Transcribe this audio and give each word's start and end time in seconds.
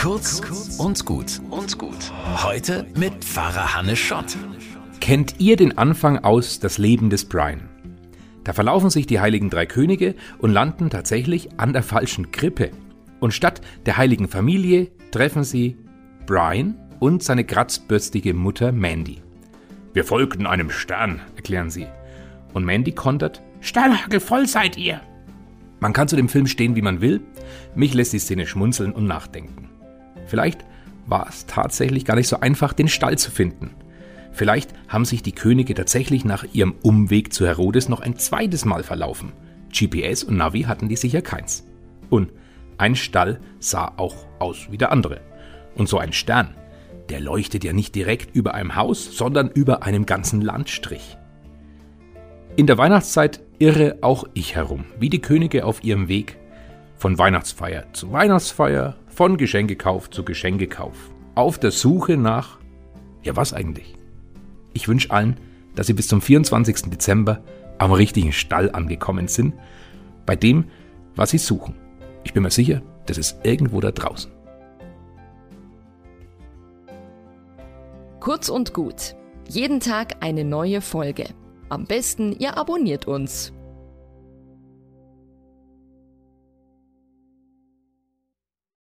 Kurz 0.00 0.40
und 0.78 1.04
gut 1.04 1.42
und 1.50 1.76
gut. 1.76 2.10
Heute 2.42 2.86
mit 2.96 3.22
Pfarrer 3.22 3.74
Hannes 3.74 3.98
Schott. 3.98 4.34
Kennt 5.02 5.34
ihr 5.38 5.56
den 5.56 5.76
Anfang 5.76 6.16
aus 6.24 6.58
Das 6.58 6.78
Leben 6.78 7.10
des 7.10 7.26
Brian? 7.26 7.68
Da 8.42 8.54
verlaufen 8.54 8.88
sich 8.88 9.06
die 9.06 9.20
heiligen 9.20 9.50
drei 9.50 9.66
Könige 9.66 10.14
und 10.38 10.52
landen 10.52 10.88
tatsächlich 10.88 11.50
an 11.58 11.74
der 11.74 11.82
falschen 11.82 12.32
Krippe. 12.32 12.70
Und 13.20 13.34
statt 13.34 13.60
der 13.84 13.98
heiligen 13.98 14.26
Familie 14.26 14.90
treffen 15.10 15.44
sie 15.44 15.76
Brian 16.24 16.76
und 16.98 17.22
seine 17.22 17.44
kratzbürstige 17.44 18.32
Mutter 18.32 18.72
Mandy. 18.72 19.18
Wir 19.92 20.04
folgten 20.04 20.46
einem 20.46 20.70
Stern, 20.70 21.20
erklären 21.36 21.68
sie. 21.68 21.86
Und 22.54 22.64
Mandy 22.64 22.92
kontert, 22.92 23.42
Sternhagel 23.60 24.20
voll 24.20 24.46
seid 24.46 24.78
ihr. 24.78 25.02
Man 25.78 25.92
kann 25.92 26.08
zu 26.08 26.16
dem 26.16 26.30
Film 26.30 26.46
stehen, 26.46 26.74
wie 26.74 26.82
man 26.82 27.02
will. 27.02 27.20
Mich 27.74 27.92
lässt 27.92 28.14
die 28.14 28.18
Szene 28.18 28.46
schmunzeln 28.46 28.92
und 28.92 29.06
nachdenken. 29.06 29.68
Vielleicht 30.30 30.64
war 31.06 31.28
es 31.28 31.46
tatsächlich 31.46 32.04
gar 32.04 32.14
nicht 32.14 32.28
so 32.28 32.38
einfach, 32.38 32.72
den 32.72 32.86
Stall 32.86 33.18
zu 33.18 33.32
finden. 33.32 33.70
Vielleicht 34.30 34.72
haben 34.86 35.04
sich 35.04 35.24
die 35.24 35.32
Könige 35.32 35.74
tatsächlich 35.74 36.24
nach 36.24 36.44
ihrem 36.52 36.76
Umweg 36.82 37.32
zu 37.32 37.48
Herodes 37.48 37.88
noch 37.88 38.00
ein 38.00 38.16
zweites 38.16 38.64
Mal 38.64 38.84
verlaufen. 38.84 39.32
GPS 39.76 40.22
und 40.22 40.36
Navi 40.36 40.62
hatten 40.62 40.88
die 40.88 40.94
sicher 40.94 41.20
keins. 41.20 41.66
Und 42.10 42.30
ein 42.78 42.94
Stall 42.94 43.40
sah 43.58 43.92
auch 43.96 44.14
aus 44.38 44.68
wie 44.70 44.78
der 44.78 44.92
andere. 44.92 45.20
Und 45.74 45.88
so 45.88 45.98
ein 45.98 46.12
Stern, 46.12 46.54
der 47.08 47.18
leuchtet 47.18 47.64
ja 47.64 47.72
nicht 47.72 47.96
direkt 47.96 48.32
über 48.36 48.54
einem 48.54 48.76
Haus, 48.76 49.16
sondern 49.16 49.50
über 49.50 49.82
einem 49.82 50.06
ganzen 50.06 50.40
Landstrich. 50.40 51.18
In 52.54 52.68
der 52.68 52.78
Weihnachtszeit 52.78 53.40
irre 53.58 53.98
auch 54.00 54.24
ich 54.34 54.54
herum, 54.54 54.84
wie 55.00 55.10
die 55.10 55.20
Könige 55.20 55.64
auf 55.64 55.82
ihrem 55.82 56.06
Weg 56.06 56.36
von 57.00 57.16
Weihnachtsfeier 57.16 57.90
zu 57.94 58.12
Weihnachtsfeier, 58.12 58.94
von 59.08 59.38
Geschenkekauf 59.38 60.10
zu 60.10 60.22
Geschenkekauf. 60.22 60.94
Auf 61.34 61.58
der 61.58 61.70
Suche 61.70 62.18
nach, 62.18 62.58
ja 63.22 63.34
was 63.36 63.54
eigentlich? 63.54 63.96
Ich 64.74 64.86
wünsche 64.86 65.10
allen, 65.10 65.38
dass 65.74 65.86
sie 65.86 65.94
bis 65.94 66.08
zum 66.08 66.20
24. 66.20 66.90
Dezember 66.90 67.42
am 67.78 67.92
richtigen 67.92 68.32
Stall 68.32 68.70
angekommen 68.70 69.28
sind, 69.28 69.54
bei 70.26 70.36
dem, 70.36 70.66
was 71.16 71.30
sie 71.30 71.38
suchen. 71.38 71.74
Ich 72.22 72.34
bin 72.34 72.42
mir 72.42 72.50
sicher, 72.50 72.82
das 73.06 73.16
ist 73.16 73.38
irgendwo 73.44 73.80
da 73.80 73.92
draußen. 73.92 74.30
Kurz 78.20 78.50
und 78.50 78.74
gut. 78.74 79.16
Jeden 79.48 79.80
Tag 79.80 80.16
eine 80.20 80.44
neue 80.44 80.82
Folge. 80.82 81.30
Am 81.70 81.86
besten, 81.86 82.32
ihr 82.38 82.58
abonniert 82.58 83.06
uns 83.06 83.54